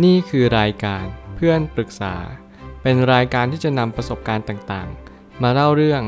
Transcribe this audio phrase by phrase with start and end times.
[0.00, 1.04] นี่คือรายการ
[1.36, 2.14] เพื่อนปรึกษา
[2.82, 6.02] เป็นรายการที่จะนำประสบการณ์ต่างๆ มาเล่าเรื่อง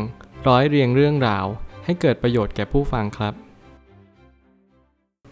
[0.49, 1.47] ร้อยเรียงเรื่องราว
[1.84, 3.34] ให้เกิดประโยชน์แก่ผู้ฟังครับ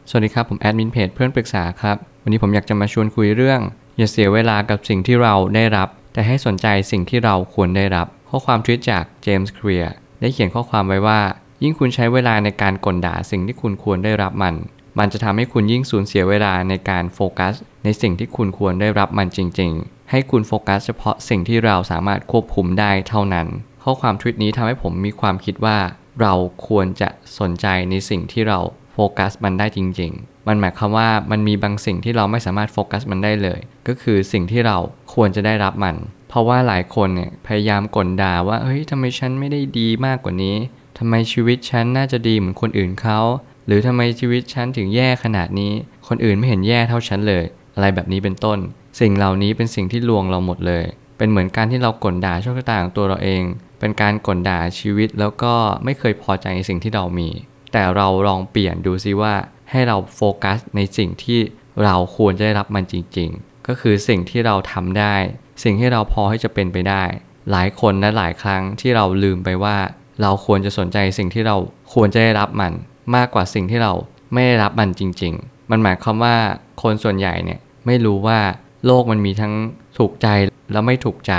[0.08, 3.60] สวัสดีครับผมแอดมินเพจเพื่อนปรึกษาครับ วันนี้ผมอยากจะมาชวนคุยเรื่อง
[3.98, 11.21] อย่าเสียเวลากับสิ่งที่เราได้รับ แต่ให้สนใจสิ่งที่เราควรได้รับ ข้อความทวิตจากเจมส์เคลียร์ได้เขียนข้อความไว้ว่า
[11.62, 14.55] ยิ่งคุณใช้เวลาในการกลด่าสิ่งที่คุณควรได้รับมัน
[14.98, 17.54] มันจะทำให้คุณยิ่งสูญเสียเวลาในการโฟกัส
[17.84, 23.46] ในสิ่งที่คุณควรได้รับมันจริง ๆ ให้คุณโฟกัสเฉพาะสิ่งที่เราสามารถควบคุมได้เท่านั้น
[23.84, 25.78] ข้อความทวิตนี้ทำให้ผมมีความคิดว่า
[26.20, 26.34] เรา
[26.68, 28.59] ควรจะสนใจในสิ่งที่เรา
[28.92, 34.79] โฟกัสมันได้จริง ๆ มันหมายความว่ามันมีบางสิ่งที่เราไม่สามารถโฟกัสมันได้เลย ก็คือสิ่งที่เรา
[35.15, 35.96] ควรจะได้รับมัน
[36.29, 40.56] เพราะว่าหลายคนเนี่ยพยายามกลด่าว่า เฮ้ยทำไมฉันไม่ได้ดีมากกว่านี้
[40.98, 43.20] ทำไมชีวิตฉันน่าจะดีเหมือนคนอื่นเขา
[43.66, 45.73] หรือทำไมชีวิตฉันถึงแย่ขนาดนี้
[46.09, 47.45] คนอื่นไม่เห็นแย่เท่าฉันเลย
[47.75, 48.59] อะไรแบบนี้เป็นต้น
[49.01, 50.85] สิ่งเหล่านี้เป็นสิ่งที่ลวงเราหมดเลย
[51.19, 53.43] เป็นเหมือนการที่เรากลด่าโชคชะตาของตัวเราเอง
[53.80, 55.54] เป็นการกลด่าชีวิตแล้วก็
[55.85, 57.29] ไม่เคยพอใจในสิ่งที่เรามี
[57.73, 59.35] แต่เราลองเปลี่ยนดูซิว่า
[59.71, 61.41] ให้เราโฟกัสในสิ่งที่
[61.85, 65.15] เราควรจะได้รับมันจริง ๆ ก็คือสิ่งที่เราทำได้
[65.62, 67.04] สิ่งที่เราพอให้จะเป็นไปได้
[67.50, 69.76] หลายคนและหลายครั้งที่เราลืมไปว่า
[70.22, 71.56] เราควรจะสนใจสิ่งที่เรา
[71.94, 72.72] ควรจะได้รับมัน
[73.16, 73.92] มากกว่าสิ่งที่เรา
[74.32, 76.36] ไม่ได้รับมันจริง ๆ มันหมายความว่า
[76.82, 78.38] คนส่วนใหญ่เนี่ยไม่รู้ว่า
[78.86, 79.54] โลกมันมีทั้ง
[79.98, 80.28] ถูกใจ
[80.72, 81.34] และไม่ถูกใจ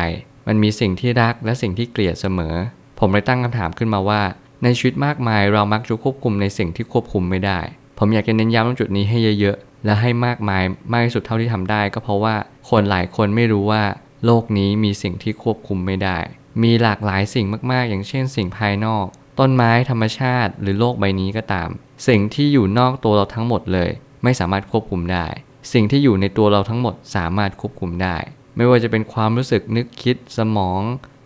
[0.48, 2.56] มันมีสิ่งที่รักและสิ่งที่เกลียดเสมอ
[3.00, 4.22] ผมเลยตั้งคำถามขึ้นมาว่า
[4.64, 7.60] ในชีวิตมากมายเรามักจะควบคุมในสิ่งที่ควบคุมไม่ได้
[7.98, 12.36] ผมอยากจะเน้นย้ำตรงจุดนี้ให้เยอะๆ และให้มากมายมากที่สุดเท่าที่ทำได้ ก็เพราะว่า
[12.70, 13.84] คนหลายคนไม่รู้ว่า
[14.26, 16.18] โลกนี้มีสิ่งที่ควบคุมไม่ได้
[16.64, 19.06] มีหลากหลายสิ่งมากๆ อย่างเช่น สิ่งภายนอก
[19.40, 21.70] ต้นไม้ธรรมชาติ หรือโลกใบนี้ก็ตาม
[22.08, 23.90] สิ่งที่อยู่นอกตัวเราทั้งหมดเลย
[24.24, 25.28] ไม่สามารถควบคุมได้
[25.74, 28.18] สิ่งที่อยู่ในตัวเราทั้งหมดสามารถควบคุมได้
[28.56, 30.82] ไม่ว่าจะเป็นความรู้สึกนึกคิดสมอง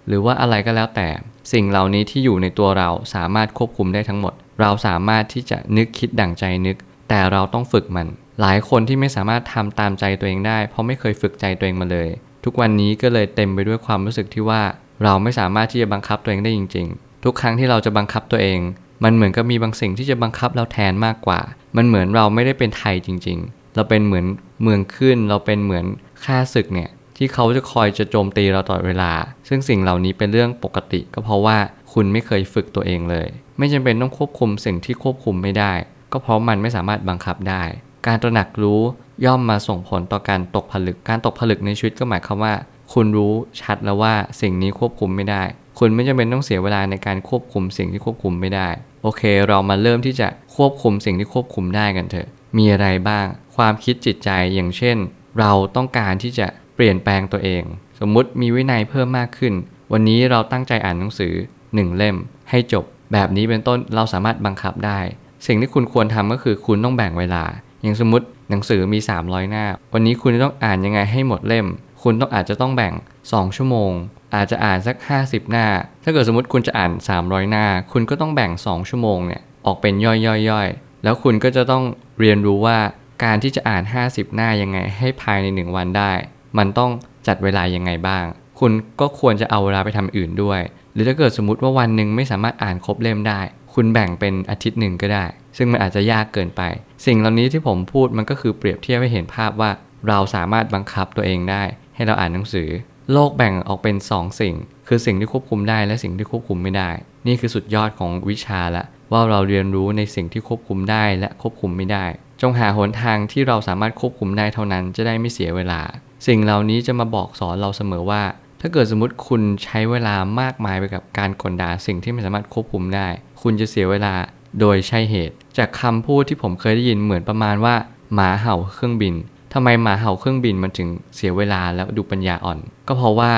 [0.08, 1.10] หรือว่าอะไรก็แล้วแต่
[1.54, 6.78] สิ่งเหล่านี้ที่อยู่ในตัวเราสามารถควบคุมได้ทั้งหมด เราสามารถที่จะนึกคิดดั่งใจนึก
[7.10, 8.08] แต่เราต้องฝึกมัน
[8.42, 12.10] หลายคนที่ไม่สามารถทำตามใจตัวเองได้ เพราะไม่เคยฝึกใจตัวเองมาเลย
[12.44, 14.62] ทุกวันนี้ก็เลยเต็มไปด้วยความรู้สึกที่ว่า
[15.04, 18.60] เราไม่สามารถที่จะบังคับตัวเองได้จริง ๆ ทุกครั้งที่เราจะบังคับตัวเอง
[19.04, 21.40] มันเหมือนกับมีบางสิ่งที่จะบังคับเราแทนมากกว่า
[21.78, 24.26] มันเหมือนเราไม่ได้เป็นไทยจริง ๆ เราเป็นเหมือน
[24.64, 25.86] เมืองขึ้น เราเป็นเหมือน
[26.26, 29.12] ข้าศึกเนี่ยที่เขาจะคอยจะโจมตีเราตลอดเวลา
[29.48, 31.58] ซึ่งสิ่งเหล่านี้เป็นเรื่องปกติ ก็เพราะว่า
[31.94, 33.28] คุณไม่เคยฝึกตัวเองเลย
[33.58, 35.74] ไม่จำเป็นต้องควบคุมสิ่งที่ควบคุมไม่ได้
[36.12, 37.64] ก็เพราะมันไม่สามารถบังคับได้
[38.08, 38.82] การตระหนักรู้
[39.26, 42.54] ย่อมมาส่งผลต่อการตกผลึก การตกผลึกในชีวิตก็หมายความว่า
[42.94, 45.44] คุณรู้ชัดแล้วว่าสิ่งนี้ควบคุมไม่ได้
[45.78, 48.70] คุณไม่จำเป็นต้องเสียเวลาในการควบคุมสิ่งที่ควบคุมไม่ได้
[49.04, 52.28] โอเค เรามาเริ่มที่จะควบคุมสิ่งที่ควบคุมได้กันเถอะ
[52.58, 54.98] มีอะไรบ้าง ความคิดจิตใจอย่างเช่น
[55.40, 57.64] เราต้องการที่จะเปลี่ยนแปลงตัวเอง
[58.00, 59.54] สมมุติมีวินัยเพิ่มมากขึ้น
[59.92, 61.34] วันนี้เราตั้งใจอ่านหนังสือ
[61.66, 62.16] 1 เล่ม
[62.50, 65.00] ให้จบ แบบนี้เป็นต้นเราสามารถบังคับได้
[65.48, 67.44] สิ่งที่คุณควรทำก็คือคุณต้องแบ่งเวลา
[67.82, 71.68] อย่างสมมติหนังสือมี 300 หน้า วันนี้คุณต้องอ่านยังไงให้หมดเล่ม
[72.04, 72.94] คุณต้องอาจจะต้องแบ่ง
[73.26, 73.92] 2 ชั่วโมง
[74.36, 75.68] อาจจะอ่านสัก 50 หน้า
[76.04, 81.84] ถ้าเกิดสมมติคุณจะอ่าน 300 หน้า คุณก็ต้องแบ่ง 2 ชั่วโมงเนี่ยออกเป็นย่อยๆๆแล้วคุณก็จะต้อง
[82.20, 82.78] เรียนรู้ว่า
[83.24, 86.12] การที่จะอ่าน 50 หน้ายังไงให้ภายใน 1 วันได้
[86.58, 86.92] มันต้อง
[87.28, 88.26] จัดเวลายังไงบ้าง
[88.60, 88.72] คุณ
[89.02, 90.62] ก็ควรจะเอาเวลาไปทำอื่นด้วย
[90.94, 93.40] หรือถ้าเกิดสมมติว่าวันหนึ่งไม่สามารถอ่านครบเล่มได้
[93.74, 95.26] คุณแบ่งเป็นอาทิตย์หนึ่งก็ได้
[95.58, 96.62] ซึ่งมันอาจจะยากเกินไป
[97.06, 99.72] สิ่งเหล่านี้ที่ผมพูดมันก็คือเปรียบเทียบให้เห็นภาพว่า
[100.08, 101.64] เราสามารถบังคับตัวเองได้
[101.96, 102.70] ให้เราอ่านหนังสือ
[103.14, 104.56] โลกแบ่งออกเป็น 2 สิ่ง
[104.88, 106.90] คือสิ่งที่ควบคุมได้และสิ่งที่ควบคุมไม่ได้
[107.28, 112.06] นี่คือสุดยอดของวิชาละ ว่าเราเรียนรู้ในสิ่งที่ควบคุมได้และควบคุมไม่ได้
[112.42, 115.82] จงหาหนทางที่เราสามารถควบคุมได้เท่านั้นจะได้ไม่เสียเวลา
[116.28, 118.24] สิ่งเหล่านี้จะมาบอกสอนเราเสมอว่า
[118.62, 123.08] ถ้าเกิดสมมติคุณใช้เวลามากมายไปกับการกลด่าสิ่งที่ไม่สามารถควบคุมได้
[123.42, 124.14] คุณจะเสียเวลา
[124.60, 127.76] โดยใช่เหตุ จากคำพูดที่ผมเคยได้ยินเหมือนประมาณว่า
[128.14, 129.16] หมาเห่าเครื่องบิน
[129.54, 133.32] ทำไมหมาเห่าเครื่องบินมันถึงเสียเวลาแล้วดูปัญญาอ่อน ก็เพราะว่า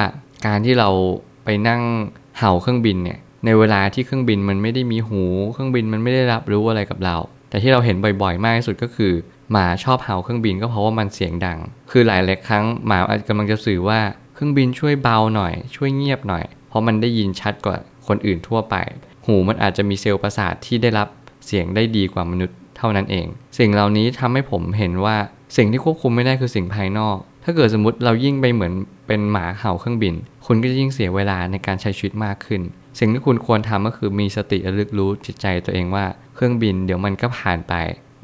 [0.45, 0.89] การที่เรา
[1.45, 1.81] ไปนั่ง
[2.39, 5.23] เห่าเครื่องบินเนี่ยในเวลาที่เครื่องบินมันไม่ได้มีหู
[5.53, 7.15] เครื่องบินมันไม่ได้รับรู้อะไรกับเรา
[7.49, 9.13] แต่ที่เราเห็นบ่อยๆ มากที่สุดก็คือ
[9.51, 11.59] หมาชอบเห่าเครื่องบินก็เพราะว่ามันเสียงดัง
[11.91, 13.99] คือหลายหลายครั้งหมาอาจกำลังจะสื่อว่า
[14.33, 17.77] เครื่องบินช่วยเบาหน่อย ช่วยเงียบหน่อย เพราะมันได้ยินชัดกว่า
[18.07, 18.75] คนอื่นทั่วไป
[19.25, 21.07] หูมันอาจจะมีเซลล์ประสาทที่ได้รับ
[21.45, 23.27] เสียงได้ดีกว่ามนุษย์ เท่านั้นเอง
[23.59, 25.17] สิ่งเหล่านี้ทำให้ผมเห็นว่า
[25.57, 28.73] สิ่งที่ควบคุมไม่ได้คือสิ่งภายนอก ถ้าเกิดสมมติเรายิ่งไปเหมือน
[29.07, 30.13] เป็นหมาเห่าเครื่องบิน
[30.45, 32.61] คุณก็จะยิ่งเสียเวลาในการใช้ชีวิตมากขึ้น
[32.99, 36.05] สิ่งที่คุณควรทำก็คือมีสติระลึกรู้จิตใจตัวเองว่า
[36.35, 37.73] เครื่องบินเดี๋ยวมันก็ผ่านไป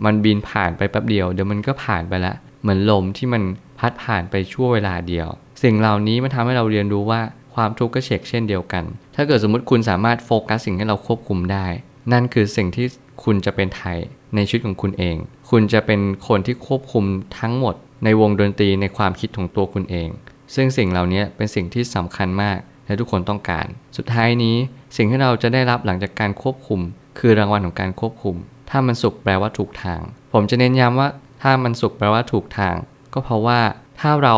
[0.06, 3.44] มันบินผ่านไปแป๊บเดียวเดี๋ยวมันก็ผ่านไปละ เหมือนลมที่มัน
[3.80, 5.28] พัดผ่านไปชั่วเวลาเดียว
[5.64, 7.22] สิ่งเหล่านี้มันทำให้เราเรียนรู้ว่า
[7.56, 8.84] ความทุกข์ก็เช็คเช่นเดียวกัน
[9.16, 11.68] ถ้าเกิดสมมติคุณสามารถโฟกัสสิ่งที่เราควบคุมได้
[12.12, 12.86] นั่นคือสิ่งที่
[13.24, 13.98] คุณจะเป็นไทย
[14.36, 15.16] ในชีวิตของคุณเอง
[15.50, 17.06] คุณจะเป็นคนที่ควบคุม
[17.40, 20.10] ทั้งหมด ในวงดนตรีในความคิดของตัวคุณเอง
[20.56, 23.66] ซึ่งสิ่งเหล่านี้เป็นสิ่งที่สำคัญมากและทุกคนต้องการ
[23.98, 24.56] สุดท้ายนี้
[24.98, 26.80] สิ่งที่เราจะได้รับหลังจากการควบคุม
[27.20, 28.36] คือรางวัลของการควบคุม
[28.70, 30.02] ถ้ามันสุขแปลว่าถูกทาง
[30.34, 31.10] ผมจะเน้นย้ำว่า
[31.42, 32.76] ถ้ามันสุขแปลว่าถูกทาง
[33.14, 33.60] ก็เพราะว่า
[34.00, 34.36] ถ้าเรา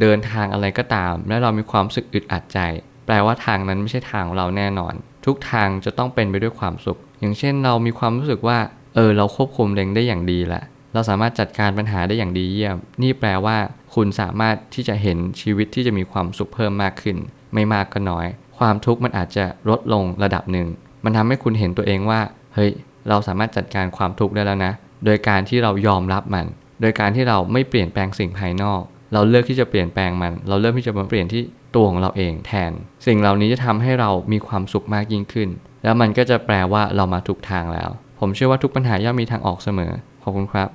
[0.00, 2.58] เดินทางอะไรก็ตาม และเรามีความสึกอึดอัดใจ
[3.06, 4.94] แปลว่าทางนั้นไม่ใช่ทางของเราแน่นอน
[5.26, 8.58] ทุกทางจะต้องเป็นไปด้วยความสุข อย่างเช่นเรามีความรู้สึกว่า
[8.98, 10.62] เออเราควบคุมเองได้อย่างดีแหละ
[10.94, 13.56] เราสามารถจัดการปัญหาได้อย่างดีเยี่ยม นี่แปลว่า
[13.94, 17.16] คุณสามารถที่จะเห็นชีวิตที่จะมีความสุขเพิ่มมากขึ้น
[17.54, 18.26] ไม่มากก็น้อย
[18.58, 20.68] ความทุกข์มันอาจจะลดลงระดับหนึ่ง
[21.04, 22.20] มันทำให้คุณเห็นตัวเองว่า
[22.54, 22.70] เฮ้ย
[23.08, 24.72] เราสามารถจัดการความทุกข์ได้แล้วนะ
[25.04, 26.46] โดยการที่เรายอมรับมัน
[26.80, 28.80] โดยการที่เราไม่เปลี่ยนแปลงสิ่งภายนอก
[29.12, 31.42] เราเลือกที่จะเปลี่ยนแปลงมัน เราเลือกที่จะมาเปลี่ยนที่
[31.74, 32.72] ตัวของเราเองแทน
[33.06, 35.48] สิ่งเหล่านี้จะทำให้เรามีความสุขมากยิ่งขึ้น
[35.84, 39.92] แล้วมันก็จะแปลว่าเรามาถูกทางแล้ว ผมเชื่อว่าทุกปัญหาย่อมมีทางออกเสมอ
[40.22, 40.68] ขอบคุณครับ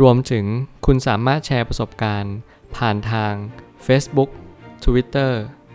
[0.00, 0.44] รวมถึง
[0.86, 2.36] คุณสามารถแชร์ประสบการณ์
[2.76, 3.32] ผ่านทาง
[3.86, 4.30] Facebook
[4.84, 5.32] Twitter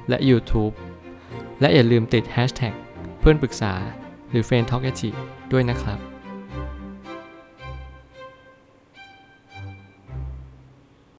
[0.09, 0.73] และ YouTube
[1.61, 2.73] และอย่าลืมติด Hashtag
[3.19, 3.73] เพื่อนปรึกษา
[4.29, 4.91] หรือ f r ร e n d t a l k a
[5.51, 5.99] ด้วยนะครับ